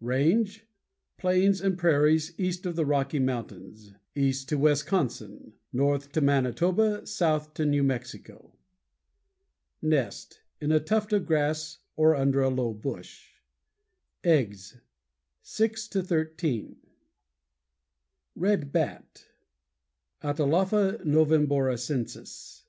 [0.00, 0.66] RANGE
[1.18, 7.52] Plains and prairies east of the Rocky Mountains; east to Wisconsin, north to Manitoba, south
[7.52, 8.56] to New Mexico.
[9.82, 13.32] NEST In a tuft of grass or under a low bush.
[14.24, 14.78] EGGS
[15.42, 16.76] Six to thirteen.
[16.76, 16.90] Page
[18.36, 18.40] 170.
[18.66, 19.26] =RED BAT=
[20.22, 22.62] _Atalapha noveboracensis.